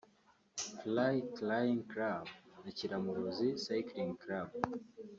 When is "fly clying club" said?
0.79-2.25